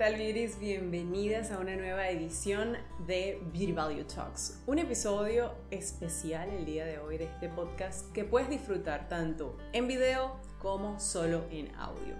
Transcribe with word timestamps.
tal, 0.00 0.16
Beauties? 0.16 0.58
Bienvenidas 0.58 1.50
a 1.50 1.58
una 1.58 1.76
nueva 1.76 2.08
edición 2.08 2.78
de 3.06 3.38
Beauty 3.52 3.72
Value 3.72 4.04
Talks. 4.04 4.62
Un 4.66 4.78
episodio 4.78 5.52
especial 5.70 6.48
el 6.48 6.64
día 6.64 6.86
de 6.86 6.98
hoy 6.98 7.18
de 7.18 7.24
este 7.24 7.50
podcast 7.50 8.10
que 8.12 8.24
puedes 8.24 8.48
disfrutar 8.48 9.10
tanto 9.10 9.58
en 9.74 9.88
video 9.88 10.40
como 10.58 10.98
solo 10.98 11.44
en 11.50 11.74
audio. 11.74 12.14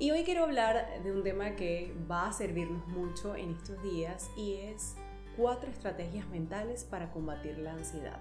Y 0.00 0.10
hoy 0.10 0.24
quiero 0.24 0.42
hablar 0.42 1.00
de 1.04 1.12
un 1.12 1.22
tema 1.22 1.54
que 1.54 1.94
va 2.10 2.26
a 2.26 2.32
servirnos 2.32 2.84
mucho 2.88 3.36
en 3.36 3.52
estos 3.52 3.80
días 3.84 4.28
y 4.36 4.54
es 4.54 4.96
cuatro 5.36 5.70
estrategias 5.70 6.26
mentales 6.26 6.82
para 6.82 7.12
combatir 7.12 7.56
la 7.58 7.74
ansiedad. 7.74 8.18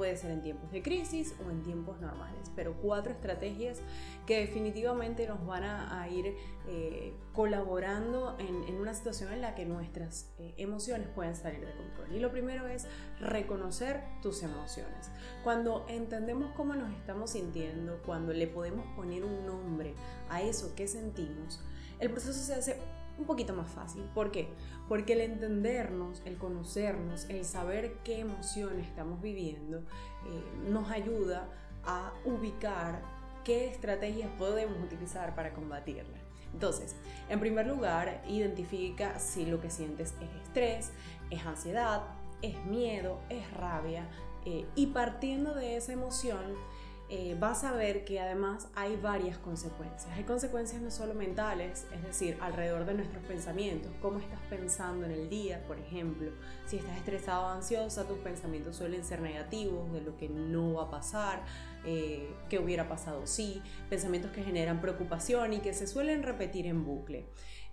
Puede 0.00 0.16
ser 0.16 0.30
en 0.30 0.40
tiempos 0.40 0.72
de 0.72 0.80
crisis 0.80 1.34
o 1.46 1.50
en 1.50 1.62
tiempos 1.62 2.00
normales, 2.00 2.50
pero 2.56 2.72
cuatro 2.80 3.12
estrategias 3.12 3.82
que 4.26 4.40
definitivamente 4.40 5.28
nos 5.28 5.44
van 5.44 5.62
a, 5.62 6.08
ir 6.08 6.36
eh, 6.68 7.12
colaborando 7.34 8.34
en, 8.38 8.76
una 8.76 8.94
situación 8.94 9.30
en 9.30 9.42
la 9.42 9.54
que 9.54 9.66
nuestras 9.66 10.32
eh, 10.38 10.54
emociones 10.56 11.06
pueden 11.08 11.36
salir 11.36 11.60
de 11.60 11.76
control. 11.76 12.16
Y 12.16 12.18
lo 12.18 12.30
primero 12.30 12.66
es 12.66 12.86
reconocer 13.20 14.02
tus 14.22 14.42
emociones. 14.42 15.10
Cuando 15.44 15.84
entendemos 15.86 16.50
cómo 16.56 16.74
nos 16.74 16.90
estamos 16.94 17.32
sintiendo, 17.32 18.00
cuando 18.06 18.32
le 18.32 18.46
podemos 18.46 18.86
poner 18.96 19.22
un 19.22 19.44
nombre 19.44 19.92
a 20.30 20.40
eso 20.40 20.74
que 20.74 20.88
sentimos, 20.88 21.60
el 21.98 22.10
proceso 22.10 22.40
se 22.40 22.54
hace 22.54 22.80
un 23.20 23.26
poquito 23.26 23.54
más 23.54 23.70
fácil. 23.70 24.02
¿Por 24.14 24.30
qué? 24.30 24.48
Porque 24.88 25.12
el 25.12 25.20
entendernos, 25.20 26.22
el 26.24 26.36
conocernos, 26.36 27.28
el 27.28 27.44
saber 27.44 27.98
qué 28.02 28.20
emociones 28.20 28.86
estamos 28.86 29.20
viviendo, 29.20 29.78
eh, 29.78 30.44
nos 30.68 30.90
ayuda 30.90 31.48
a 31.84 32.12
ubicar 32.24 33.02
qué 33.44 33.68
estrategias 33.68 34.30
podemos 34.38 34.82
utilizar 34.82 35.34
para 35.34 35.52
combatirla. 35.52 36.18
Entonces, 36.52 36.96
en 37.28 37.38
primer 37.38 37.66
lugar, 37.66 38.22
identifica 38.26 39.18
si 39.18 39.46
lo 39.46 39.60
que 39.60 39.70
sientes 39.70 40.14
es 40.20 40.42
estrés, 40.42 40.92
es 41.30 41.46
ansiedad, 41.46 42.02
es 42.42 42.64
miedo, 42.64 43.20
es 43.28 43.50
rabia, 43.52 44.08
eh, 44.44 44.66
y 44.74 44.86
partiendo 44.86 45.54
de 45.54 45.76
esa 45.76 45.92
emoción, 45.92 46.54
eh, 47.12 47.36
vas 47.40 47.64
a 47.64 47.72
ver 47.72 48.04
que 48.04 48.20
además 48.20 48.68
hay 48.76 48.94
varias 48.94 49.36
consecuencias. 49.36 50.06
Hay 50.16 50.22
consecuencias 50.22 50.80
no 50.80 50.92
solo 50.92 51.12
mentales, 51.12 51.88
es 51.92 52.04
decir, 52.04 52.38
alrededor 52.40 52.86
de 52.86 52.94
nuestros 52.94 53.24
pensamientos, 53.24 53.90
cómo 54.00 54.20
estás 54.20 54.38
pensando 54.48 55.06
en 55.06 55.12
el 55.12 55.28
día, 55.28 55.64
por 55.66 55.80
ejemplo. 55.80 56.30
Si 56.66 56.76
estás 56.76 56.96
estresado 56.96 57.46
o 57.46 57.48
ansiosa, 57.48 58.06
tus 58.06 58.18
pensamientos 58.18 58.76
suelen 58.76 59.04
ser 59.04 59.22
negativos, 59.22 59.92
de 59.92 60.02
lo 60.02 60.16
que 60.16 60.28
no 60.28 60.74
va 60.74 60.84
a 60.84 60.90
pasar, 60.90 61.44
eh, 61.84 62.32
hubiera 62.62 62.88
pasado 62.88 63.26
si, 63.26 63.60
pensamientos 63.88 64.30
que 64.30 64.44
generan 64.44 64.80
preocupación 64.80 65.52
y 65.52 65.58
que 65.58 65.74
se 65.74 65.88
suelen 65.88 66.22
repetir 66.22 66.66
en 66.66 66.84
bucle. 66.84 67.26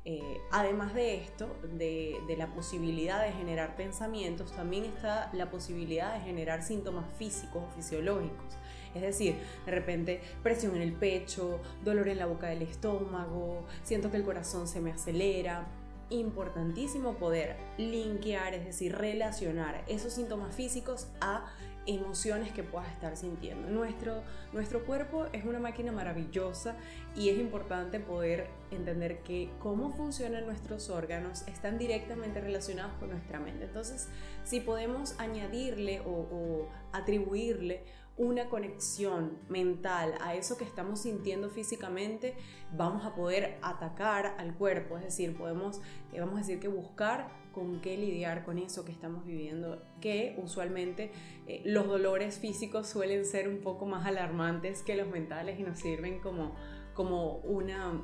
Eh, 0.04 0.40
además 0.52 0.96
de 0.96 1.16
esto, 1.16 1.54
de, 1.74 2.16
de, 2.28 2.38
la 2.38 2.54
posibilidad 2.54 3.22
de 3.22 3.34
generar 3.34 3.76
pensamientos, 3.76 4.52
también 4.54 4.86
está 4.86 5.30
la 5.34 5.52
posibilidad 5.52 6.14
de 6.14 6.22
generar 6.22 6.64
síntomas 6.64 7.06
físicos 7.20 7.62
o 7.68 7.76
fisiológicos. 7.76 8.58
Es 8.98 9.04
decir, 9.04 9.36
de 9.66 9.72
repente 9.72 10.22
presión 10.44 10.76
en 10.76 10.82
el 10.82 10.94
pecho, 10.94 11.60
dolor 11.84 12.08
en 12.08 12.18
la 12.18 12.26
boca 12.26 12.48
del 12.48 12.62
estómago, 12.62 13.66
siento 13.84 14.12
que 14.12 14.18
el 14.18 14.24
corazón 14.24 14.68
se 14.68 14.82
me 14.82 14.92
acelera. 14.92 15.68
Importantísimo 16.10 17.16
poder 17.16 17.58
linkear, 17.78 18.54
es 18.54 18.64
decir, 18.64 18.96
relacionar 18.96 19.84
esos 19.88 20.14
síntomas 20.14 20.56
físicos 20.56 21.08
a 21.20 21.46
emociones 21.88 22.52
que 22.52 22.64
puedas 22.64 22.92
estar 22.92 23.16
sintiendo. 23.18 23.70
Nuestro, 23.70 24.22
nuestro 24.54 24.86
cuerpo 24.86 25.26
es 25.32 25.46
una 25.46 25.60
máquina 25.60 25.92
maravillosa 25.92 26.76
y 27.16 27.30
es 27.30 27.40
importante 27.40 28.00
poder 28.00 28.48
entender 28.72 29.20
que 29.20 29.50
cómo 29.60 29.92
funcionan 29.92 30.46
nuestros 30.46 30.90
órganos 30.90 31.48
están 31.48 31.78
directamente 31.78 32.42
relacionados 32.42 32.94
con 33.00 33.10
nuestra 33.10 33.40
mente. 33.40 33.66
Entonces, 33.66 34.10
si 34.44 34.60
podemos 34.60 35.18
añadirle 35.20 36.02
o, 36.02 36.12
o 36.12 36.70
atribuirle 36.92 37.84
una 38.18 38.50
conexión 38.50 39.38
mental 39.48 40.16
a 40.22 40.34
eso 40.34 40.58
que 40.58 40.64
estamos 40.64 41.02
sintiendo 41.02 41.50
físicamente, 41.50 42.36
vamos 42.76 43.06
a 43.06 43.14
poder 43.14 43.60
atacar 43.62 44.36
al 44.40 44.56
cuerpo, 44.56 44.98
es 44.98 45.04
decir, 45.04 45.38
podemos, 45.38 45.80
eh, 46.14 46.20
vamos 46.20 46.36
a 46.36 46.40
decir 46.40 46.60
que 46.60 46.68
buscar 46.68 47.30
con 47.54 47.80
qué 47.80 47.98
lidiar 47.98 48.44
con 48.44 48.58
eso 48.58 48.86
que 48.86 48.92
estamos 48.92 49.26
viviendo, 49.26 49.84
que 50.02 50.36
usualmente 50.42 51.12
eh, 51.48 51.62
los 51.66 51.88
dolores 51.88 52.40
físicos 52.40 52.88
suelen 52.88 53.26
ser 53.26 53.48
un 53.48 53.62
poco 53.62 53.86
más 53.86 54.06
alarmantes 54.06 54.82
que 54.82 54.96
los 54.96 55.08
mentales 55.08 55.60
y 55.60 55.64
nos 55.64 55.80
sirven 55.80 56.20
como, 56.20 56.56
como, 56.94 57.38
una, 57.38 58.02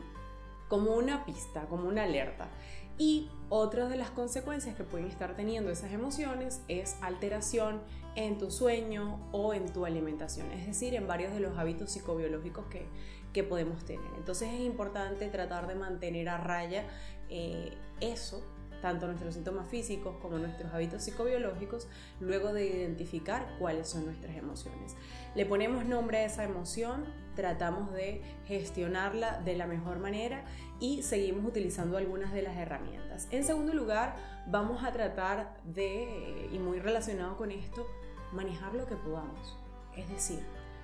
como 0.69 0.96
una 0.96 1.25
pista, 1.25 1.66
como 1.68 1.88
una 1.88 2.03
alerta. 2.03 2.50
Y 2.97 3.29
otra 3.50 3.88
de 3.90 3.97
las 3.97 4.12
consecuencias 4.12 4.75
que 4.75 4.84
pueden 4.84 5.07
estar 5.07 5.35
teniendo 5.35 5.72
esas 5.72 5.91
emociones 5.91 6.62
es 6.68 6.97
alteración 7.02 7.81
en 8.16 8.38
tu 8.38 8.51
sueño 8.51 9.19
o 9.31 9.53
en 9.53 9.72
tu 9.72 9.85
alimentación, 9.85 10.51
es 10.51 10.68
decir, 10.68 10.96
en 10.96 11.07
varios 11.07 11.34
de 11.34 11.40
los 11.40 11.57
hábitos 11.57 11.91
psicobiológicos 11.91 12.66
que, 12.68 12.85
que 13.34 13.44
podemos 13.44 13.84
tener. 13.85 14.06
Entonces 14.18 14.53
es 14.53 14.59
importante 14.62 15.28
tratar 15.29 15.68
de 15.68 15.75
mantener 15.75 16.29
a 16.29 16.38
raya 16.38 16.85
eh, 17.29 17.73
eso 18.02 18.44
tanto 18.84 19.07
nuestros 19.07 19.35
síntomas 19.35 19.69
físicos 19.69 20.18
como 20.22 20.38
nuestros 20.38 20.73
hábitos 20.73 21.03
psicobiológicos, 21.03 21.88
luego 22.19 22.52
de 22.52 22.66
identificar 22.66 23.56
cuáles 23.57 23.88
son 23.88 24.03
nuestras 24.03 24.35
emociones. 24.35 24.97
Le 25.35 25.46
ponemos 25.46 25.85
nombre 25.85 26.18
a 26.18 26.25
esa 26.25 26.44
emoción, 26.44 27.06
tratamos 27.34 27.94
de 27.94 28.22
gestionarla 28.46 29.40
de 29.40 29.56
la 29.56 29.68
mejor 29.68 30.00
manera 30.00 30.44
y 30.83 31.01
seguimos 31.01 31.45
utilizando 31.45 31.97
algunas 31.97 32.33
de 32.33 32.41
las 32.41 32.57
herramientas. 32.57 33.29
En 33.31 33.45
segundo 33.45 33.73
lugar, 33.73 34.17
vamos 34.47 34.83
a 34.83 34.91
tratar 34.91 35.57
de, 35.63 36.49
y 36.51 36.59
muy 36.59 36.79
relacionado 36.79 37.38
con 37.38 37.51
esto, 37.51 37.88
manejar 38.33 38.75
lo 38.75 38.85
que 38.85 38.97
podamos. 38.97 39.57
Es 39.95 40.09
decir, 40.09 40.41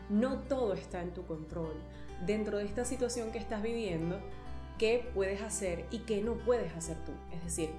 no 0.09 0.39
todo 0.43 0.73
está 0.73 1.01
en 1.01 1.13
tu 1.13 1.25
control. 1.25 1.73
Dentro 2.25 2.59
de 2.59 2.63
esta 2.63 2.85
situación 2.85 3.33
que 3.33 3.39
estás 3.39 3.61
viviendo, 3.61 4.21
qué 4.77 5.11
puedes 5.13 5.41
hacer 5.41 5.85
y 5.91 5.99
qué 5.99 6.21
no 6.21 6.35
puedes 6.45 6.73
hacer 6.77 6.95
tú. 7.03 7.11
Es 7.35 7.43
decir, 7.43 7.69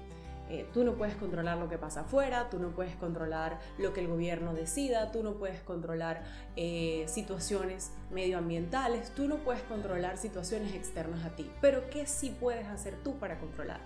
eh, 0.51 0.67
tú 0.73 0.83
no 0.83 0.95
puedes 0.95 1.15
controlar 1.15 1.57
lo 1.57 1.69
que 1.69 1.77
pasa 1.77 2.01
afuera, 2.01 2.49
tú 2.49 2.59
no 2.59 2.71
puedes 2.71 2.93
controlar 2.97 3.61
lo 3.77 3.93
que 3.93 4.01
el 4.01 4.09
gobierno 4.09 4.53
decida, 4.53 5.09
tú 5.09 5.23
no 5.23 5.35
puedes 5.35 5.61
controlar 5.61 6.23
eh, 6.57 7.05
situaciones 7.07 7.93
medioambientales, 8.09 9.15
tú 9.15 9.29
no 9.29 9.37
puedes 9.37 9.63
controlar 9.63 10.17
situaciones 10.17 10.75
externas 10.75 11.23
a 11.23 11.37
ti, 11.37 11.49
pero 11.61 11.89
¿qué 11.89 12.05
sí 12.05 12.35
puedes 12.37 12.67
hacer 12.67 12.95
tú 13.01 13.17
para 13.17 13.39
controlar? 13.39 13.79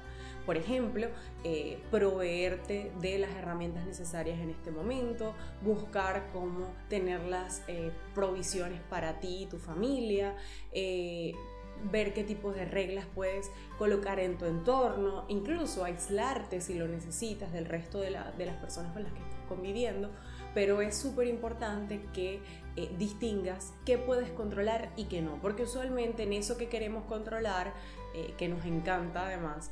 Por 0.48 0.58
ejemplo, 0.58 1.08
eh, 1.44 1.84
proveerte 1.92 2.92
de 3.00 3.20
las 3.20 3.30
herramientas 3.36 3.86
necesarias 3.86 4.40
en 4.40 4.50
este 4.50 4.72
momento, 4.72 5.36
buscar 5.62 6.30
cómo 6.34 6.74
tener 6.90 7.22
las 7.26 7.62
provisiones 8.16 8.82
para 8.90 9.20
ti 9.20 9.44
y 9.44 9.46
tu 9.46 9.60
familia, 9.60 10.36
ver 11.84 12.14
qué 12.14 12.24
tipos 12.24 12.56
de 12.56 12.66
reglas 12.66 13.06
puedes 13.14 13.52
colocar 13.78 14.20
en 14.20 14.38
tu 14.38 14.46
entorno, 14.46 15.26
incluso 15.28 15.84
aislarte 15.84 16.62
si 16.62 16.74
lo 16.74 16.88
necesitas 16.88 17.52
del 17.52 17.66
resto 17.66 18.00
de, 18.00 18.12
las 18.12 18.58
personas 18.60 18.92
con 18.94 19.04
las 19.04 19.14
que 19.14 19.20
estás 19.20 19.42
conviviendo, 19.48 20.10
pero 20.54 20.82
es 20.82 20.98
súper 20.98 21.28
importante 21.28 22.02
que 22.14 22.42
eh, 22.76 22.90
distingas 22.98 23.74
qué 23.86 23.98
puedes 23.98 24.30
controlar 24.32 24.92
y 24.96 25.06
qué 25.06 25.22
no, 25.22 25.40
porque 25.42 25.64
usualmente 25.64 26.24
en 26.24 26.34
eso 26.34 26.58
que 26.58 26.70
queremos 26.70 27.06
controlar, 27.06 27.74
eh, 28.14 28.34
que 28.38 28.48
nos 28.48 28.66
encanta 28.66 29.28
además, 29.28 29.72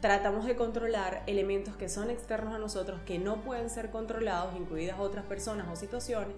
tratamos 0.00 0.46
de 0.46 0.56
controlar 0.56 1.22
elementos 1.26 1.76
que 1.76 1.88
son 1.88 2.10
externos 2.10 2.54
a 2.54 2.58
nosotros, 2.58 3.00
que 3.04 3.18
no 3.18 3.42
pueden 3.42 3.68
ser 3.68 3.90
controlados, 3.90 4.56
incluidas 4.56 4.98
otras 4.98 5.26
personas 5.26 5.68
o 5.70 5.76
situaciones, 5.76 6.36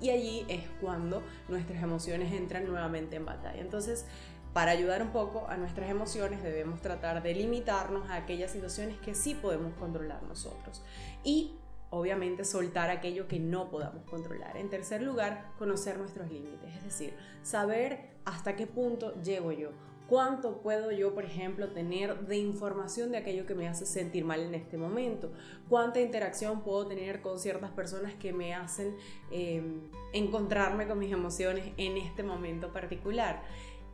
y 0.00 0.10
allí 0.10 0.44
es 0.48 0.64
cuando 0.80 1.22
nuestras 1.48 1.82
emociones 1.82 2.32
entran 2.32 2.66
nuevamente 2.66 3.16
en 3.16 3.24
batalla. 3.24 3.60
Entonces, 3.60 4.06
para 4.54 4.70
ayudar 4.70 5.02
un 5.02 5.10
poco 5.10 5.46
a 5.48 5.56
nuestras 5.56 5.90
emociones 5.90 6.42
debemos 6.42 6.80
tratar 6.80 7.22
de 7.22 7.34
limitarnos 7.34 8.08
a 8.08 8.14
aquellas 8.14 8.52
situaciones 8.52 8.96
que 8.98 9.14
sí 9.14 9.34
podemos 9.34 9.74
controlar 9.74 10.22
nosotros 10.22 10.80
y 11.24 11.56
obviamente 11.90 12.44
soltar 12.44 12.88
aquello 12.88 13.28
que 13.28 13.38
no 13.38 13.68
podamos 13.68 14.04
controlar. 14.04 14.56
En 14.56 14.70
tercer 14.70 15.02
lugar, 15.02 15.52
conocer 15.58 15.98
nuestros 15.98 16.30
límites, 16.30 16.74
es 16.76 16.84
decir, 16.84 17.14
saber 17.42 18.10
hasta 18.24 18.56
qué 18.56 18.66
punto 18.66 19.20
llego 19.22 19.52
yo. 19.52 19.70
¿Cuánto 20.08 20.60
puedo 20.60 20.90
yo, 20.90 21.14
por 21.14 21.24
ejemplo, 21.24 21.68
tener 21.70 22.26
de 22.26 22.36
información 22.36 23.10
de 23.10 23.16
aquello 23.16 23.46
que 23.46 23.54
me 23.54 23.68
hace 23.68 23.86
sentir 23.86 24.22
mal 24.24 24.40
en 24.40 24.54
este 24.54 24.76
momento? 24.76 25.32
¿Cuánta 25.68 25.98
interacción 25.98 26.62
puedo 26.62 26.86
tener 26.86 27.22
con 27.22 27.38
ciertas 27.38 27.70
personas 27.70 28.12
que 28.14 28.34
me 28.34 28.54
hacen 28.54 28.96
em, 29.30 29.80
encontrarme 30.12 30.86
con 30.86 30.98
mis 30.98 31.10
emociones 31.10 31.72
en 31.78 31.96
este 31.96 32.22
momento 32.22 32.70
particular? 32.70 33.42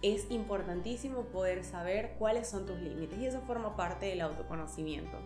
Es 0.03 0.31
importantísimo 0.31 1.25
poder 1.25 1.65
saber 1.65 2.17
cuáles 2.19 2.49
son 2.49 2.67
tus 2.67 2.79
límites 2.79 3.19
y 3.19 3.27
eso 3.27 3.41
forma 3.43 3.77
parte 3.77 4.07
del 4.07 4.23
autoconocimiento. 4.23 5.19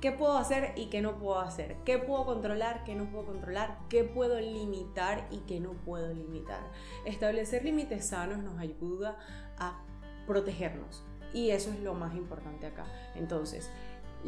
¿Qué 0.00 0.12
puedo 0.12 0.38
hacer 0.38 0.74
y 0.76 0.86
qué 0.90 1.02
no 1.02 1.18
puedo 1.18 1.40
hacer? 1.40 1.76
¿Qué 1.84 1.98
puedo 1.98 2.24
controlar, 2.24 2.84
qué 2.84 2.94
no 2.94 3.10
puedo 3.10 3.26
controlar? 3.26 3.78
¿Qué 3.88 4.04
puedo 4.04 4.38
limitar 4.40 5.26
y 5.32 5.38
qué 5.38 5.58
no 5.58 5.72
puedo 5.72 6.14
limitar? 6.14 6.60
Establecer 7.04 7.64
límites 7.64 8.06
sanos 8.06 8.38
nos 8.38 8.58
ayuda 8.58 9.18
a 9.56 9.82
protegernos, 10.26 11.04
Y 11.32 11.50
eso 11.50 11.70
es 11.70 11.80
lo 11.80 11.94
más 11.94 12.14
importante 12.14 12.66
acá. 12.66 12.86
Entonces, 13.16 13.70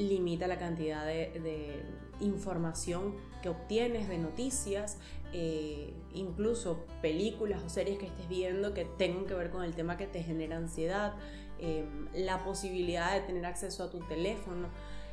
limita 0.08 0.46
la 0.46 0.58
cantidad 0.58 1.04
de, 1.04 1.82
información 2.20 3.14
que 3.42 3.48
obtienes 3.48 4.06
de 4.06 4.18
noticias, 4.18 4.98
eh, 5.32 5.94
incluso 6.12 6.84
películas 7.00 7.62
o 7.64 7.70
series 7.70 7.98
que 7.98 8.04
estés 8.04 8.28
viendo 8.28 8.74
que 8.74 8.84
tengan 8.84 9.24
que 9.24 9.32
ver 9.32 9.48
con 9.48 9.64
el 9.64 9.74
tema 9.74 9.96
que 9.96 10.06
te 10.06 10.22
genera 10.22 10.58
ansiedad, 10.58 11.14
eh, 11.58 11.86
la 12.12 12.44
posibilidad 12.44 13.14
de 13.14 13.20
tener 13.20 13.46
acceso 13.46 13.84
a 13.84 13.90
tu 13.90 14.00
teléfono. 14.00 14.68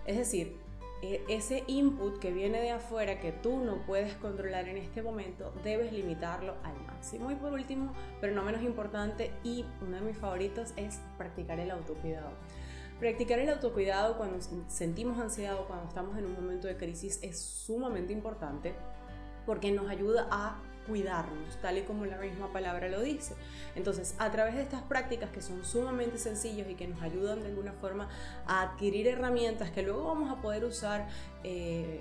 Es 0.05 0.17
decir, 0.17 0.57
e, 1.01 1.23
ese 1.29 1.63
input 1.67 2.17
que 2.19 2.31
viene 2.31 2.59
de 2.59 2.71
afuera 2.71 3.19
que 3.19 3.31
tú 3.31 3.59
no 3.59 3.85
puedes 3.85 4.15
controlar 4.15 4.67
en 4.67 4.77
este 4.77 5.01
momento, 5.03 5.53
debes 5.63 5.93
limitarlo 5.93 6.55
al 6.63 6.75
máximo. 6.85 7.31
Y 7.31 7.35
por 7.35 7.53
último, 7.53 7.93
pero 8.19 8.33
no 8.33 8.43
menos 8.43 8.63
importante 8.63 9.31
y 9.43 9.63
uno 9.81 9.97
de 9.97 10.01
mis 10.01 10.17
favoritos 10.17 10.73
es 10.75 10.99
practicar 11.17 11.59
el 11.59 11.71
autocuidado. 11.71 12.31
Practicar 12.99 13.37
el 13.37 13.49
autocuidado 13.49 14.17
cuando 14.17 14.39
sentimos 14.69 15.19
ansiedad 15.19 15.59
o 15.59 15.67
cuando 15.67 15.87
estamos 15.87 16.17
en 16.17 16.25
un 16.25 16.33
momento 16.33 16.67
de 16.67 16.77
crisis 16.77 17.19
es 17.21 17.39
sumamente 17.39 18.11
importante 18.11 18.73
porque 19.45 19.71
nos 19.71 19.87
ayuda 19.87 20.27
a 20.31 20.59
cuidarnos, 20.87 21.57
tal 21.61 21.77
y 21.77 21.81
como 21.81 22.05
la 22.05 22.17
misma 22.17 22.51
palabra 22.51 22.89
lo 22.89 23.01
dice. 23.01 23.35
Entonces, 23.75 24.15
a 24.17 24.31
través 24.31 24.55
de 24.55 24.63
estas 24.63 24.81
prácticas 24.81 25.29
que 25.29 25.41
son 25.41 25.63
sumamente 25.63 26.17
sencillos 26.17 26.67
y 26.69 26.75
que 26.75 26.87
nos 26.87 27.01
ayudan 27.03 27.41
de 27.41 27.47
alguna 27.47 27.73
forma 27.73 28.09
a 28.47 28.63
adquirir 28.63 29.07
herramientas 29.07 29.69
que 29.69 29.83
luego 29.83 30.05
vamos 30.05 30.31
a 30.31 30.41
poder 30.41 30.65
usar 30.65 31.07
eh, 31.43 31.99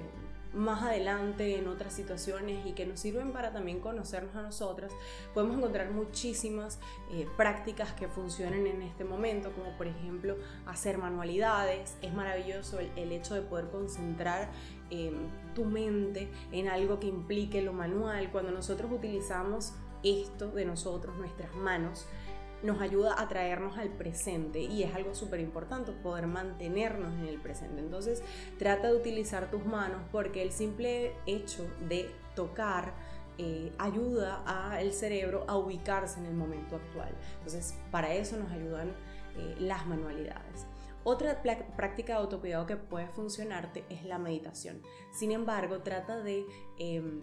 más 0.56 0.82
adelante 0.82 1.58
en 1.58 1.68
otras 1.68 1.92
situaciones 1.92 2.66
y 2.66 2.72
que 2.72 2.86
nos 2.86 3.00
sirven 3.00 3.32
para 3.32 3.52
también 3.52 3.80
conocernos 3.80 4.34
a 4.34 4.42
nosotras, 4.42 4.92
podemos 5.34 5.58
encontrar 5.58 5.90
muchísimas 5.90 6.78
eh, 7.12 7.28
prácticas 7.36 7.92
que 7.92 8.08
funcionen 8.08 8.66
en 8.66 8.82
este 8.82 9.04
momento, 9.04 9.52
como 9.52 9.76
por 9.76 9.86
ejemplo 9.86 10.36
hacer 10.66 10.98
manualidades. 10.98 11.96
Es 12.02 12.12
maravilloso 12.14 12.78
el, 12.80 13.12
hecho 13.12 13.34
de 13.34 13.42
poder 13.42 13.68
concentrar 13.70 14.50
eh, 14.90 15.12
tu 15.54 15.64
mente 15.64 16.28
en 16.52 16.68
algo 16.68 16.98
que 16.98 17.06
implique 17.06 17.62
lo 17.62 17.72
manual. 17.72 18.30
Cuando 18.32 18.50
nosotros 18.50 18.90
utilizamos 18.90 19.74
esto 20.02 20.50
de 20.50 20.64
nosotros, 20.64 21.16
nuestras 21.16 21.54
manos, 21.54 22.06
nos 22.62 22.80
ayuda 22.80 23.20
a 23.20 23.28
traernos 23.28 23.76
al 23.78 23.90
presente 23.90 24.60
y 24.60 24.82
es 24.82 24.94
algo 24.94 25.14
súper 25.14 25.40
importante 25.40 25.92
poder 25.92 26.26
mantenernos 26.26 27.14
en 27.14 27.26
el 27.26 27.40
presente. 27.40 27.80
Entonces 27.80 28.22
trata 28.58 28.88
de 28.88 28.96
utilizar 28.96 29.50
tus 29.50 29.64
manos 29.64 30.02
porque 30.12 30.42
el 30.42 30.52
simple 30.52 31.12
hecho 31.26 31.66
de 31.88 32.10
tocar 32.34 32.94
eh, 33.38 33.72
ayuda 33.78 34.42
al 34.46 34.92
cerebro 34.92 35.44
a 35.46 35.56
ubicarse 35.56 36.18
en 36.18 36.26
el 36.26 36.34
momento 36.34 36.76
actual. 36.76 37.14
Entonces 37.38 37.74
para 37.90 38.14
eso 38.14 38.36
nos 38.36 38.50
ayudan 38.50 38.90
eh, 39.36 39.56
las 39.58 39.86
manualidades. 39.86 40.66
Otra 41.08 41.40
práctica 41.40 42.14
de 42.14 42.18
autocuidado 42.18 42.66
que 42.66 42.76
puede 42.76 43.06
funcionarte 43.06 43.84
es 43.90 44.04
la 44.04 44.18
meditación. 44.18 44.82
Sin 45.12 45.30
embargo, 45.30 45.78
trata 45.82 46.18
de 46.18 46.44
em, 46.78 47.20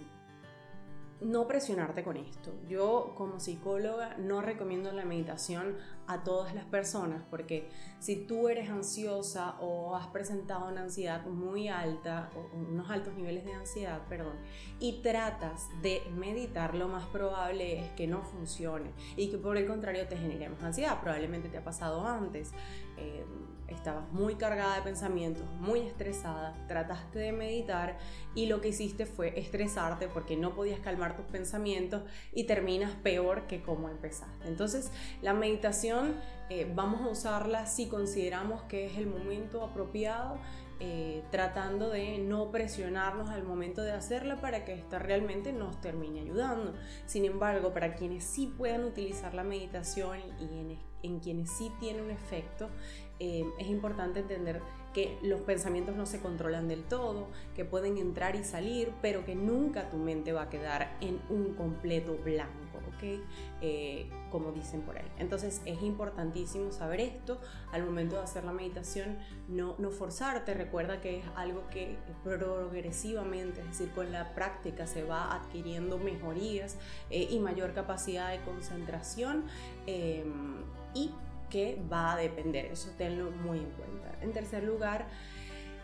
no 1.23 1.47
presionarte 1.47 2.03
con 2.03 2.17
esto. 2.17 2.53
Yo 2.67 3.13
como 3.15 3.39
psicóloga 3.39 4.15
no 4.17 4.41
recomiendo 4.41 4.91
la 4.91 5.05
meditación 5.05 5.77
a 6.05 6.23
todas 6.23 6.53
las 6.53 6.65
personas 6.65 7.23
porque 7.29 7.69
si 7.99 8.15
tú 8.17 8.49
eres 8.49 8.69
ansiosa 8.69 9.55
o 9.61 9.95
has 9.95 10.07
presentado 10.07 10.67
una 10.67 10.81
ansiedad 10.81 11.25
muy 11.25 11.69
alta 11.69 12.29
o 12.35 12.57
unos 12.57 12.89
altos 12.89 13.13
niveles 13.15 13.45
de 13.45 13.53
ansiedad, 13.53 14.01
perdón, 14.09 14.35
y 14.79 15.01
tratas 15.01 15.69
de 15.81 16.01
meditar, 16.15 16.75
lo 16.75 16.87
más 16.87 17.05
probable 17.07 17.79
es 17.79 17.91
que 17.91 18.07
no 18.07 18.23
funcione 18.23 18.91
y 19.15 19.29
que 19.29 19.37
por 19.37 19.57
el 19.57 19.65
contrario 19.65 20.07
te 20.07 20.17
genere 20.17 20.49
más 20.49 20.63
ansiedad. 20.63 20.99
Probablemente 21.01 21.49
te 21.49 21.57
ha 21.57 21.63
pasado 21.63 22.05
antes. 22.05 22.51
Eh, 22.97 23.25
estabas 23.67 24.11
muy 24.11 24.35
cargada 24.35 24.75
de 24.75 24.81
pensamientos, 24.81 25.43
muy 25.59 25.79
estresada, 25.79 26.55
trataste 26.67 27.19
de 27.19 27.31
meditar 27.31 27.97
y 28.35 28.45
lo 28.45 28.61
que 28.61 28.69
hiciste 28.69 29.05
fue 29.05 29.39
estresarte 29.39 30.07
porque 30.07 30.37
no 30.37 30.53
podías 30.53 30.79
calmar 30.79 31.15
tus 31.15 31.25
pensamientos 31.25 32.03
y 32.33 32.43
terminas 32.43 32.91
peor 33.03 33.47
que 33.47 33.63
como 33.63 33.89
empezaste. 33.89 34.47
Entonces, 34.47 34.91
la 35.21 35.33
meditación 35.33 36.15
eh, 36.49 36.71
vamos 36.73 37.01
a 37.01 37.07
usarla 37.07 37.65
si 37.65 37.87
consideramos 37.87 38.61
que 38.63 38.85
es 38.85 38.97
el 38.97 39.07
momento 39.07 39.63
apropiado 39.63 40.37
eh, 40.85 41.23
tratando 41.31 41.89
de 41.91 42.17
no 42.17 42.51
presionarnos 42.51 43.29
al 43.29 43.43
momento 43.43 43.83
de 43.83 43.93
hacerla 43.93 44.41
para 44.41 44.65
que 44.65 44.73
esta 44.73 44.99
realmente 44.99 45.53
nos 45.53 45.79
termine 45.79 46.19
ayudando. 46.19 46.73
Sin 47.05 47.23
embargo, 47.23 47.73
para 47.73 47.95
quienes 47.95 48.25
sí 48.25 48.53
puedan 48.57 48.83
utilizar 48.83 49.33
la 49.33 49.43
meditación 49.43 50.19
y 50.39 50.59
en, 50.59 50.71
en 51.03 51.19
quienes 51.19 51.51
sí 51.51 51.71
tiene 51.79 52.01
un 52.01 52.09
efecto, 52.09 52.69
eh, 53.19 53.45
es 53.59 53.67
importante 53.67 54.21
entender 54.21 54.61
que 54.93 55.17
los 55.21 55.41
pensamientos 55.41 55.95
no 55.95 56.05
se 56.05 56.19
controlan 56.19 56.67
del 56.67 56.83
todo, 56.83 57.27
que 57.55 57.65
pueden 57.65 57.97
entrar 57.97 58.35
y 58.35 58.43
salir, 58.43 58.93
pero 59.01 59.25
que 59.25 59.35
nunca 59.35 59.89
tu 59.89 59.97
mente 59.97 60.33
va 60.33 60.43
a 60.43 60.49
quedar 60.49 60.97
en 61.01 61.19
un 61.29 61.55
completo 61.55 62.17
blanco, 62.23 62.77
¿ok? 62.95 63.19
Eh, 63.61 64.09
como 64.29 64.51
dicen 64.51 64.81
por 64.81 64.97
ahí. 64.97 65.11
Entonces 65.17 65.61
es 65.65 65.81
importantísimo 65.81 66.71
saber 66.71 66.99
esto 67.01 67.39
al 67.71 67.83
momento 67.83 68.17
de 68.17 68.23
hacer 68.23 68.43
la 68.43 68.53
meditación, 68.53 69.17
no, 69.47 69.75
no 69.79 69.89
forzarte, 69.89 70.53
recuerda 70.53 71.01
que 71.01 71.19
es 71.19 71.25
algo 71.35 71.67
que 71.69 71.97
progresivamente, 72.23 73.61
es 73.61 73.67
decir, 73.67 73.89
con 73.91 74.11
la 74.11 74.33
práctica 74.35 74.85
se 74.85 75.03
va 75.03 75.33
adquiriendo 75.33 75.97
mejorías 75.97 76.77
eh, 77.09 77.27
y 77.29 77.39
mayor 77.39 77.73
capacidad 77.73 78.31
de 78.31 78.41
concentración 78.41 79.45
y 80.93 81.11
que 81.49 81.79
va 81.91 82.13
a 82.13 82.17
depender, 82.17 82.65
eso 82.65 82.91
tenlo 82.97 83.29
muy 83.29 83.59
en 83.59 83.69
cuenta. 83.71 84.17
En 84.21 84.31
tercer 84.31 84.63
lugar, 84.63 85.07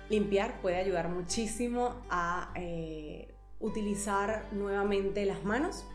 limpiar 0.09 0.59
puede 0.61 0.77
ayudar 0.77 1.09
muchísimo 1.09 1.95
a 2.09 2.51
eh, 2.56 3.33
utilizar 3.59 4.45
nuevamente 4.51 5.25
las 5.25 5.44
manos 5.44 5.85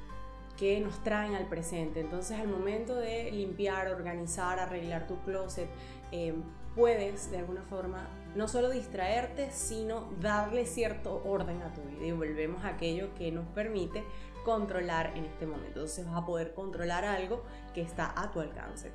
que 0.57 0.81
nos 0.81 1.03
traen 1.03 1.35
al 1.35 1.49
presente. 1.49 2.01
Entonces 2.01 2.39
al 2.39 2.49
momento 2.49 2.95
de 2.95 3.31
limpiar, 3.33 3.89
organizar, 3.89 4.61
arreglar 4.61 5.07
tu 5.07 5.19
closet, 5.25 5.69
eh, 6.13 6.35
puedes 6.77 7.31
de 7.31 7.39
alguna 7.39 7.63
forma 7.63 8.09
no 8.35 8.49
solo 8.49 8.71
distraerte, 8.71 9.51
sino 9.51 10.09
darle 10.21 10.67
cierto 10.67 11.23
orden 11.25 11.63
a 11.63 11.73
tu 11.73 11.83
vida 11.83 12.07
y 12.07 12.13
volvemos 12.13 12.65
a 12.65 12.69
aquello 12.69 13.15
que 13.15 13.31
nos 13.31 13.47
permite 13.49 14.05
controlar 14.45 15.17
en 15.17 15.25
este 15.25 15.47
momento. 15.47 15.81
Entonces 15.81 16.07
vas 16.07 16.17
a 16.17 16.27
poder 16.27 16.55
controlar 16.55 17.05
algo 17.05 17.43
que 17.75 17.83
está 17.83 18.13
a 18.17 18.31
tu 18.31 18.41
alcance. 18.41 18.93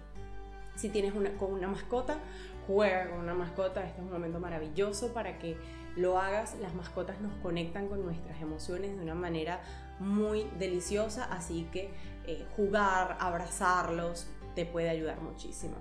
Si 0.76 0.90
tienes 0.90 1.14
una, 1.14 1.34
con 1.38 1.52
una 1.52 1.68
mascota, 1.68 2.20
juega 2.66 3.10
con 3.10 3.20
una 3.20 3.34
mascota. 3.34 3.86
Este 3.86 4.00
es 4.00 4.06
un 4.06 4.14
momento 4.14 4.40
maravilloso 4.40 5.14
para 5.14 5.38
que 5.38 5.58
lo 5.98 6.18
hagas. 6.18 6.56
Las 6.62 6.74
mascotas 6.74 7.20
nos 7.20 7.34
conectan 7.42 7.90
con 7.90 8.02
nuestras 8.02 8.42
emociones 8.42 8.96
de 8.96 9.04
una 9.04 9.16
manera 9.16 9.62
muy 10.00 10.46
deliciosa, 10.58 11.26
así 11.26 11.68
que 11.74 11.90
eh, 12.26 12.46
jugar, 12.56 13.18
abrazarlos, 13.20 14.28
te 14.56 14.66
puede 14.66 14.90
ayudar 14.90 15.20
muchísimo. 15.20 15.76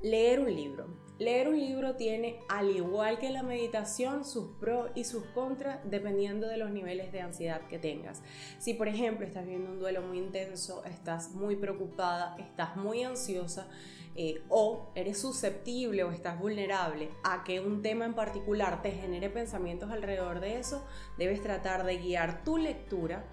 Leer 0.00 0.40
un 0.40 0.54
libro. 0.54 1.07
Leer 1.18 1.48
un 1.48 1.58
libro 1.58 1.96
tiene, 1.96 2.38
al 2.48 2.70
igual 2.70 3.18
que 3.18 3.30
la 3.30 3.42
meditación, 3.42 4.24
sus 4.24 4.52
pros 4.60 4.90
y 4.94 5.02
sus 5.02 5.24
contras 5.34 5.80
dependiendo 5.82 6.46
de 6.46 6.58
los 6.58 6.70
niveles 6.70 7.10
de 7.10 7.20
ansiedad 7.20 7.60
que 7.62 7.80
tengas. 7.80 8.22
Si 8.60 8.74
por 8.74 8.86
ejemplo 8.86 9.26
estás 9.26 9.44
viendo 9.44 9.72
un 9.72 9.80
duelo 9.80 10.02
muy 10.02 10.18
intenso, 10.18 10.84
estás 10.84 11.32
muy 11.32 11.56
preocupada, 11.56 12.36
estás 12.38 12.76
muy 12.76 13.02
ansiosa, 13.02 13.66
eh, 14.14 14.42
o 14.48 14.92
eres 14.94 15.20
susceptible 15.20 16.04
o 16.04 16.12
estás 16.12 16.38
vulnerable 16.38 17.10
a 17.24 17.42
que 17.42 17.58
un 17.58 17.82
tema 17.82 18.04
en 18.04 18.14
particular 18.14 18.80
te 18.80 18.92
genere 18.92 19.28
pensamientos 19.28 19.90
alrededor 19.90 20.38
de 20.38 20.58
eso, 20.58 20.86
debes 21.18 21.42
tratar 21.42 21.84
de 21.84 21.98
guiar 21.98 22.44
tu 22.44 22.58
lectura 22.58 23.24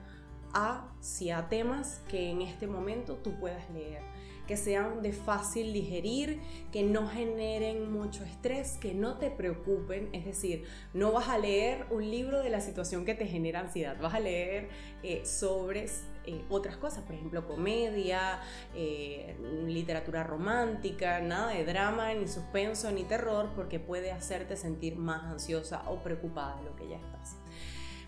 hacia 0.53 1.49
temas 1.49 2.01
que 2.07 2.31
en 2.31 2.41
este 2.41 2.65
momento 2.65 3.17
tú 3.17 3.39
puedas 3.39 3.69
leer 3.69 4.14
que 4.45 4.57
sean 4.57 5.01
de 5.01 5.11
fácil 5.11 5.73
digerir, 5.73 6.39
que 6.71 6.83
no 6.83 7.07
generen 7.07 7.91
mucho 7.91 8.23
estrés, 8.23 8.77
que 8.77 8.93
no 8.93 9.17
te 9.17 9.31
preocupen. 9.31 10.09
Es 10.13 10.25
decir, 10.25 10.65
no 10.93 11.11
vas 11.11 11.29
a 11.29 11.37
leer 11.37 11.85
un 11.91 12.09
libro 12.09 12.41
de 12.41 12.49
la 12.49 12.61
situación 12.61 13.05
que 13.05 13.15
te 13.15 13.27
genera 13.27 13.59
ansiedad, 13.59 13.97
vas 13.99 14.13
a 14.13 14.19
leer 14.19 14.69
eh, 15.03 15.25
sobre 15.25 15.87
eh, 16.25 16.43
otras 16.49 16.77
cosas, 16.77 17.03
por 17.03 17.15
ejemplo, 17.15 17.47
comedia, 17.47 18.39
eh, 18.75 19.35
literatura 19.67 20.23
romántica, 20.23 21.19
nada 21.19 21.49
de 21.49 21.65
drama, 21.65 22.13
ni 22.13 22.27
suspenso, 22.27 22.91
ni 22.91 23.03
terror, 23.03 23.51
porque 23.55 23.79
puede 23.79 24.11
hacerte 24.11 24.57
sentir 24.57 24.95
más 24.95 25.23
ansiosa 25.23 25.83
o 25.89 26.01
preocupada 26.01 26.57
de 26.57 26.63
lo 26.63 26.75
que 26.75 26.87
ya 26.87 26.97
estás. 26.97 27.37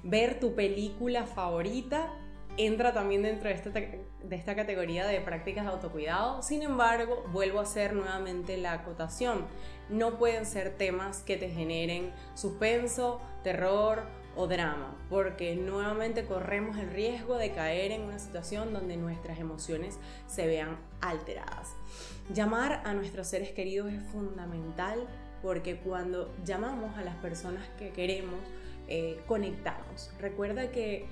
Ver 0.03 0.39
tu 0.39 0.55
película 0.55 1.25
favorita 1.25 2.13
entra 2.57 2.93
también 2.93 3.21
dentro 3.21 3.49
de 3.49 3.55
esta, 3.55 3.69
de 3.69 4.35
esta 4.35 4.55
categoría 4.55 5.05
de 5.05 5.21
prácticas 5.21 5.65
de 5.65 5.71
autocuidado. 5.71 6.41
Sin 6.41 6.63
embargo, 6.63 7.23
vuelvo 7.31 7.59
a 7.59 7.63
hacer 7.63 7.93
nuevamente 7.93 8.57
la 8.57 8.73
acotación. 8.73 9.45
No 9.89 10.17
pueden 10.17 10.45
ser 10.45 10.75
temas 10.75 11.21
que 11.21 11.37
te 11.37 11.49
generen 11.49 12.11
suspenso, 12.33 13.21
terror 13.43 14.03
o 14.35 14.47
drama, 14.47 14.95
porque 15.09 15.55
nuevamente 15.55 16.25
corremos 16.25 16.77
el 16.77 16.91
riesgo 16.91 17.37
de 17.37 17.51
caer 17.51 17.91
en 17.91 18.01
una 18.01 18.19
situación 18.19 18.71
donde 18.71 18.95
nuestras 18.95 19.39
emociones 19.39 19.97
se 20.27 20.45
vean 20.45 20.77
alteradas. 21.01 21.75
Llamar 22.33 22.81
a 22.85 22.93
nuestros 22.93 23.27
seres 23.27 23.51
queridos 23.51 23.91
es 23.91 24.03
fundamental 24.11 25.07
porque 25.41 25.77
cuando 25.77 26.33
llamamos 26.43 26.97
a 26.97 27.01
las 27.01 27.15
personas 27.15 27.67
que 27.79 27.91
queremos, 27.91 28.39
eh, 28.89 29.21
conectamos. 29.27 30.11
Recuerda 30.19 30.71
que 30.71 31.07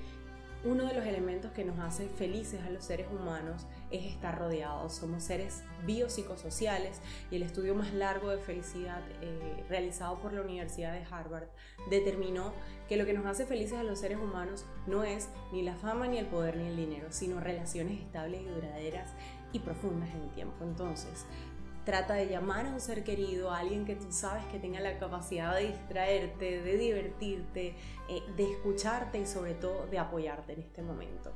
uno 0.66 0.84
de 0.84 0.94
los 0.94 1.06
elementos 1.06 1.52
que 1.52 1.64
nos 1.64 1.78
hace 1.78 2.08
felices 2.08 2.60
a 2.66 2.70
los 2.70 2.84
seres 2.84 3.06
humanos 3.10 3.66
es 3.90 4.04
estar 4.04 4.36
rodeados. 4.38 4.94
Somos 4.94 5.22
seres 5.22 5.62
biopsicosociales 5.86 7.00
y 7.30 7.36
el 7.36 7.42
estudio 7.42 7.74
más 7.74 7.94
largo 7.94 8.30
de 8.30 8.38
felicidad 8.38 9.00
eh, 9.22 9.64
realizado 9.68 10.18
por 10.18 10.32
la 10.32 10.42
Universidad 10.42 10.92
de 10.92 11.04
Harvard 11.08 11.48
determinó 11.88 12.52
que 12.88 12.96
lo 12.96 13.06
que 13.06 13.12
nos 13.12 13.26
hace 13.26 13.46
felices 13.46 13.78
a 13.78 13.84
los 13.84 14.00
seres 14.00 14.18
humanos 14.18 14.66
no 14.86 15.04
es 15.04 15.28
ni 15.52 15.62
la 15.62 15.76
fama, 15.76 16.08
ni 16.08 16.18
el 16.18 16.26
poder, 16.26 16.56
ni 16.56 16.66
el 16.66 16.76
dinero, 16.76 17.06
sino 17.10 17.40
relaciones 17.40 18.00
estables 18.00 18.42
y 18.42 18.46
duraderas 18.46 19.14
y 19.52 19.60
profundas 19.60 20.10
en 20.14 20.22
el 20.22 20.30
tiempo. 20.30 20.64
Entonces, 20.64 21.26
Trata 21.86 22.14
de 22.14 22.26
llamar 22.26 22.66
a 22.66 22.70
un 22.70 22.80
ser 22.80 23.04
querido, 23.04 23.52
a 23.52 23.60
alguien 23.60 23.84
que 23.84 23.94
tú 23.94 24.10
sabes 24.10 24.44
que 24.46 24.58
tenga 24.58 24.80
la 24.80 24.98
capacidad 24.98 25.54
de 25.54 25.68
distraerte, 25.68 26.60
de 26.60 26.76
divertirte, 26.76 27.76
eh, 28.08 28.22
de 28.36 28.50
escucharte 28.50 29.20
y 29.20 29.26
sobre 29.26 29.54
todo 29.54 29.86
de 29.86 30.00
apoyarte 30.00 30.54
en 30.54 30.62
este 30.62 30.82
momento. 30.82 31.30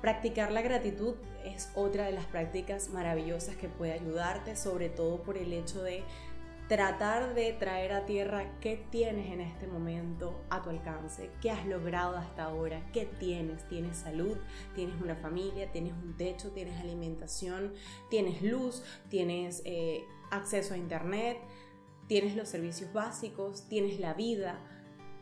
Practicar 0.00 0.50
la 0.50 0.62
gratitud 0.62 1.16
es 1.44 1.70
otra 1.74 2.06
de 2.06 2.12
las 2.12 2.24
prácticas 2.24 2.88
maravillosas 2.88 3.54
que 3.56 3.68
puede 3.68 3.92
ayudarte, 3.92 4.56
sobre 4.56 4.88
todo 4.88 5.22
por 5.22 5.36
el 5.36 5.52
hecho 5.52 5.82
de 5.82 6.02
tratar 6.68 7.34
de 7.34 7.52
traer 7.52 7.92
a 7.92 8.06
tierra 8.06 8.58
qué 8.60 8.84
tienes 8.90 9.30
en 9.30 9.40
este 9.40 9.66
momento 9.66 10.42
a 10.48 10.62
tu 10.62 10.70
alcance, 10.70 11.30
qué 11.40 11.50
has 11.50 11.66
logrado 11.66 12.16
hasta 12.16 12.44
ahora, 12.44 12.86
qué 12.92 13.06
tienes. 13.06 13.68
Tienes 13.68 13.96
salud, 13.96 14.36
tienes 14.74 15.00
una 15.00 15.16
familia, 15.16 15.70
tienes 15.72 15.92
un 15.92 16.16
techo, 16.16 16.50
tienes 16.52 16.80
alimentación, 16.80 17.74
tienes 18.10 18.42
luz, 18.42 18.82
tienes 19.08 19.62
eh, 19.64 20.04
acceso 20.30 20.74
a 20.74 20.78
internet, 20.78 21.38
tienes 22.06 22.36
los 22.36 22.48
servicios 22.48 22.92
básicos, 22.92 23.68
tienes 23.68 24.00
la 24.00 24.14
vida. 24.14 24.60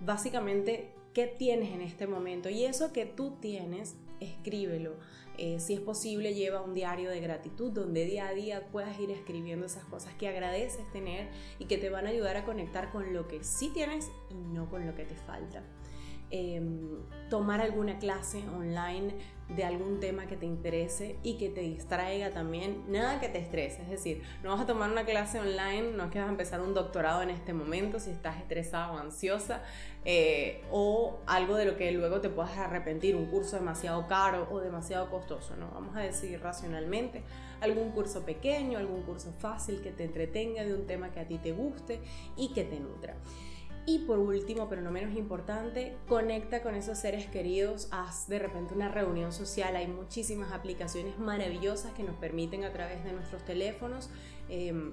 Básicamente, 0.00 0.94
¿qué 1.14 1.26
tienes 1.26 1.72
en 1.72 1.80
este 1.80 2.06
momento? 2.06 2.48
Y 2.48 2.64
eso 2.64 2.92
que 2.92 3.06
tú 3.06 3.38
tienes, 3.40 3.96
escríbelo 4.20 4.96
eh, 5.42 5.58
si 5.58 5.72
es 5.72 5.80
posible, 5.80 6.34
lleva 6.34 6.60
un 6.60 6.74
diario 6.74 7.08
de 7.08 7.18
gratitud 7.18 7.72
donde 7.72 8.04
día 8.04 8.28
a 8.28 8.34
día 8.34 8.66
puedas 8.70 9.00
ir 9.00 9.10
escribiendo 9.10 9.64
esas 9.64 9.84
cosas 9.84 10.12
que 10.14 10.28
agradeces 10.28 10.82
tener 10.92 11.30
y 11.58 11.64
que 11.64 11.78
te 11.78 11.88
van 11.88 12.06
a 12.06 12.10
ayudar 12.10 12.36
a 12.36 12.44
conectar 12.44 12.92
con 12.92 13.14
lo 13.14 13.26
que 13.26 13.42
sí 13.42 13.70
tienes 13.72 14.10
y 14.28 14.34
no 14.34 14.68
con 14.68 14.86
lo 14.86 14.94
que 14.94 15.06
te 15.06 15.14
falta. 15.14 15.62
Em, 16.32 17.00
tomar 17.28 17.60
alguna 17.60 17.98
clase 17.98 18.42
online 18.56 19.14
de 19.48 19.64
algún 19.64 19.98
tema 19.98 20.26
que 20.26 20.36
te 20.36 20.46
interese 20.46 21.16
y 21.24 21.38
que 21.38 21.48
te 21.48 21.60
distraiga 21.60 22.30
también, 22.30 22.84
nada 22.88 23.18
que 23.18 23.28
te 23.28 23.38
estrese, 23.38 23.82
es 23.82 23.88
decir, 23.88 24.22
no 24.42 24.50
vas 24.50 24.60
a 24.60 24.66
tomar 24.66 24.90
una 24.90 25.04
clase 25.04 25.40
online, 25.40 25.92
no 25.92 26.04
es 26.04 26.10
que 26.10 26.18
vas 26.18 26.28
a 26.28 26.30
empezar 26.30 26.60
un 26.60 26.72
doctorado 26.74 27.22
en 27.22 27.30
este 27.30 27.52
momento 27.52 27.98
si 27.98 28.10
estás 28.10 28.36
estresada 28.38 28.92
o 28.92 28.98
ansiosa, 28.98 29.62
eh, 30.04 30.62
o 30.70 31.18
algo 31.26 31.56
de 31.56 31.64
lo 31.64 31.76
que 31.76 31.90
luego 31.92 32.20
te 32.20 32.28
puedas 32.28 32.56
arrepentir, 32.58 33.16
un 33.16 33.26
curso 33.26 33.56
demasiado 33.56 34.06
caro 34.06 34.48
o 34.52 34.60
demasiado 34.60 35.10
costoso, 35.10 35.56
¿no? 35.56 35.68
Vamos 35.72 35.96
a 35.96 36.00
decir 36.00 36.40
racionalmente, 36.40 37.22
algún 37.60 37.90
curso 37.90 38.24
pequeño, 38.24 38.78
algún 38.78 39.02
curso 39.02 39.32
fácil 39.32 39.82
que 39.82 39.90
te 39.90 40.04
entretenga 40.04 40.64
de 40.64 40.74
un 40.74 40.86
tema 40.86 41.10
que 41.10 41.20
a 41.20 41.26
ti 41.26 41.38
te 41.38 41.52
guste 41.52 42.00
y 42.36 42.52
que 42.52 42.64
te 42.64 42.78
nutra. 42.78 43.16
Y 43.86 44.00
por 44.00 44.18
último, 44.18 44.68
pero 44.68 44.82
no 44.82 44.90
menos 44.90 45.16
importante, 45.16 45.96
conecta 46.06 46.62
con 46.62 46.74
esos 46.74 46.98
seres 46.98 47.26
queridos, 47.26 47.88
haz 47.90 48.28
de 48.28 48.38
repente 48.38 48.74
una 48.74 48.88
reunión 48.88 49.32
social. 49.32 49.74
Hay 49.74 49.88
muchísimas 49.88 50.52
aplicaciones 50.52 51.18
maravillosas 51.18 51.92
que 51.92 52.02
nos 52.02 52.16
permiten 52.16 52.64
a 52.64 52.72
través 52.72 53.02
de 53.04 53.12
nuestros 53.12 53.44
teléfonos 53.44 54.10
em, 54.48 54.92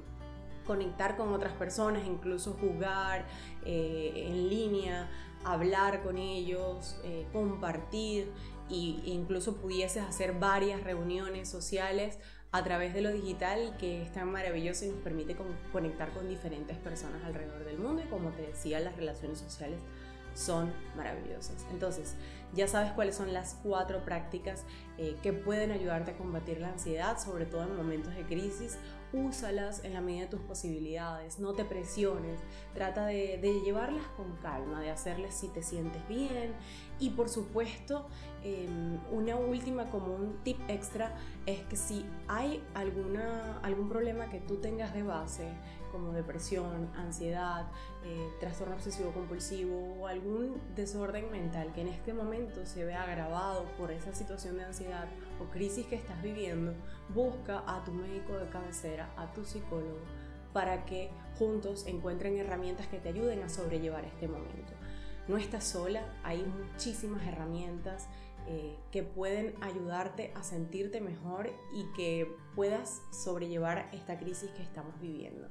conectar 0.66 1.18
con 1.18 1.34
otras 1.34 1.54
personas, 1.54 2.06
incluso 2.06 2.54
jugar 2.54 3.26
eh, 3.66 4.12
en 4.28 4.50
línea, 4.50 5.10
hablar 5.44 6.02
con 6.04 6.18
ellos, 6.18 7.00
eh, 7.04 7.26
compartir 7.32 8.32
e 8.70 8.76
incluso 9.06 9.56
pudieses 9.56 10.04
hacer 10.04 10.34
varias 10.34 10.84
reuniones 10.84 11.48
sociales 11.48 12.20
a 12.52 12.64
través 12.64 12.94
de 12.94 13.02
lo 13.02 13.12
digital 13.12 13.76
que 13.78 14.02
es 14.02 14.12
tan 14.12 14.32
maravilloso 14.32 14.86
y 14.86 14.90
nos 14.90 15.00
permite 15.00 15.36
conectar 15.72 16.12
con 16.14 16.28
diferentes 16.30 16.78
personas 16.78 17.24
alrededor 17.26 17.66
del 17.66 17.78
mundo 17.78 18.02
y 18.04 18.08
como 18.08 18.30
te 18.32 18.44
decía, 18.44 18.80
las 18.80 18.96
relaciones 18.96 19.40
sociales 19.40 19.80
son 20.34 20.72
maravillosas. 20.96 21.66
Entonces, 21.72 22.16
ya 22.54 22.68
sabes 22.68 22.92
cuáles 22.92 23.16
son 23.16 23.34
las 23.34 23.56
cuatro 23.64 24.06
prácticas 24.06 24.64
eh, 24.98 25.16
que 25.24 25.34
pueden 25.34 25.72
ayudarte 25.72 26.12
a 26.12 26.18
combatir 26.18 26.60
la 26.60 26.70
ansiedad, 26.70 27.18
sobre 27.20 27.46
todo 27.46 27.64
en 27.64 27.76
momentos 27.76 28.16
de 28.16 28.24
crisis. 28.24 28.78
Úsalas 29.14 29.84
en 29.86 29.94
la 29.94 30.02
medida 30.02 30.24
de 30.24 30.28
tus 30.28 30.42
posibilidades, 30.42 31.40
no 31.40 31.54
te 31.54 31.64
presiones, 31.64 32.40
trata 32.74 33.06
de, 33.06 33.40
llevarlas 33.64 34.06
con 34.18 34.36
calma, 34.38 34.82
de 34.82 34.92
hacerles 34.92 35.34
si 35.34 35.48
te 35.48 35.64
sientes 35.64 36.06
bien. 36.08 36.54
Y 37.00 37.12
por 37.12 37.30
supuesto 37.30 38.08
em, 38.44 39.00
una 39.12 39.36
última 39.36 39.90
como 39.90 40.14
un 40.14 40.44
tip 40.44 40.58
extra 40.68 41.16
es 41.46 41.62
que 41.62 41.76
si 41.76 42.06
hay 42.28 42.64
alguna, 42.74 43.60
algún 43.60 43.88
problema 43.88 44.30
que 44.30 44.40
tú 44.40 44.58
tengas 44.58 44.94
de 44.94 45.04
base, 45.04 45.48
como 45.98 46.14
depresión, 46.14 46.92
ansiedad, 46.96 47.66
eh, 48.04 48.30
trastorno 48.40 48.76
obsesivo 48.76 49.12
compulsivo 49.12 49.98
o 50.00 50.06
algún 50.06 50.62
desorden 50.76 51.32
mental 51.32 51.74
que 51.74 51.82
en 51.82 51.88
este 51.88 52.14
momento 52.14 52.66
se 52.68 52.86
ve 52.86 52.94
agravado 52.94 53.66
por 53.80 53.92
esa 53.92 54.14
situación 54.14 54.58
de 54.58 54.66
ansiedad 54.66 55.08
o 55.42 55.52
crisis 55.52 55.88
que 55.88 55.96
estás 55.96 56.22
viviendo, 56.22 56.76
busca 57.10 57.64
a 57.66 57.84
tu 57.84 57.92
médico 57.92 58.34
de 58.38 58.48
cabecera, 58.50 59.10
a 59.18 59.34
tu 59.34 59.44
psicólogo, 59.44 60.02
para 60.54 60.86
que 60.86 61.10
juntos 61.40 61.88
encuentren 61.88 62.38
herramientas 62.38 62.86
que 62.88 63.00
te 63.00 63.10
ayuden 63.10 63.42
a 63.42 63.50
sobrellevar 63.50 64.06
este 64.06 64.28
momento. 64.28 64.74
No 65.28 65.38
estás 65.38 65.64
sola, 65.64 66.04
hay 66.24 66.46
muchísimas 66.46 67.26
herramientas 67.26 68.08
eh, 68.50 68.78
que 68.92 69.04
pueden 69.04 69.56
ayudarte 69.62 70.32
a 70.36 70.44
sentirte 70.44 71.02
mejor 71.02 71.52
y 71.74 71.92
que 71.98 72.34
puedas 72.56 73.02
sobrellevar 73.12 73.90
esta 73.92 74.18
crisis 74.18 74.50
que 74.52 74.64
estamos 74.64 74.94
viviendo. 75.02 75.50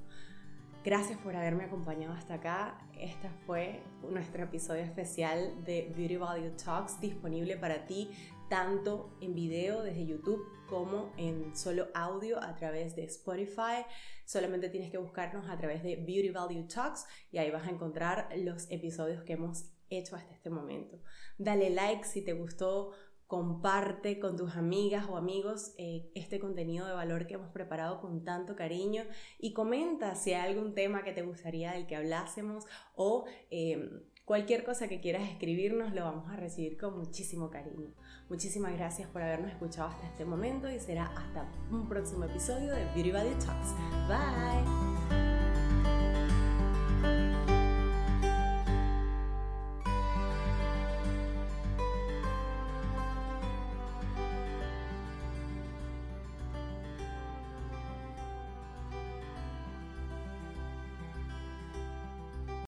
Gracias 0.87 1.19
por 1.19 1.35
haberme 1.35 1.65
acompañado 1.65 2.15
hasta 2.15 2.35
acá. 2.35 2.79
Este 2.97 3.29
fue 3.45 3.83
nuestro 4.09 4.45
episodio 4.45 4.85
especial 4.85 5.65
de 5.65 5.93
Beauty 5.97 6.17
Value 6.17 6.53
Talks 6.53 7.01
disponible 7.01 7.57
para 7.57 7.87
ti 7.87 8.09
tanto 8.49 9.19
en 9.21 9.35
video 9.35 9.83
desde 9.83 10.07
YouTube 10.07 10.47
como 10.69 11.13
en 11.17 11.57
solo 11.57 11.89
audio 11.93 12.41
a 12.41 12.55
través 12.55 12.95
de 12.95 13.03
Spotify. 13.03 13.85
Solamente 14.27 14.69
tienes 14.69 14.93
que 14.93 14.99
buscarnos 14.99 15.51
a 15.51 15.59
través 15.59 15.83
de 15.83 15.97
Beauty 15.97 16.31
Value 16.31 16.69
Talks 16.69 17.05
y 17.33 17.39
ahí 17.39 17.51
vas 17.51 17.67
a 17.67 17.71
encontrar 17.71 18.29
los 18.37 18.71
episodios 18.71 19.25
que 19.25 19.33
hemos 19.33 19.65
hecho 19.91 20.15
hasta 20.15 20.35
este 20.35 20.51
momento. 20.51 21.01
Dale 21.37 21.71
like 21.71 22.05
si 22.05 22.23
te 22.23 22.33
gustó 22.33 22.93
comparte 23.27 24.21
con 24.21 24.37
tus 24.37 24.55
amigas 24.57 25.07
o 25.09 25.17
amigos 25.17 25.75
eh, 25.79 26.11
este 26.15 26.39
contenido 26.39 26.87
de 26.87 26.93
valor 26.93 27.27
que 27.27 27.35
hemos 27.35 27.51
preparado 27.51 28.01
con 28.01 28.25
tanto 28.25 28.55
cariño 28.55 29.03
y 29.39 29.53
comenta 29.53 30.15
si 30.15 30.33
hay 30.33 30.53
algún 30.53 30.75
tema 30.75 31.03
que 31.03 31.13
te 31.13 31.23
gustaría 31.23 31.73
del 31.73 31.87
que 31.87 31.97
hablásemos 31.97 32.65
o 32.95 33.25
em, 33.51 34.03
cualquier 34.25 34.65
cosa 34.65 34.89
que 34.89 35.01
quieras 35.01 35.29
escribirnos 35.29 35.93
lo 35.93 36.05
vamos 36.05 36.31
a 36.31 36.37
recibir 36.37 36.79
con 36.79 36.99
muchísimo 36.99 37.51
cariño. 37.51 37.93
Muchísimas 38.29 38.73
gracias 38.75 39.09
por 39.09 39.23
habernos 39.23 39.51
escuchado 39.51 39.89
hasta 39.89 40.07
este 40.07 40.25
momento 40.25 40.71
y 40.71 40.79
será 40.79 41.07
hasta 41.07 41.51
un 41.71 41.89
próximo 41.89 42.25
episodio 42.25 42.73
de 42.73 42.85
Beauty 42.95 43.13
Value 43.13 43.39
Talks. 43.39 43.75
Bye. 44.09 45.36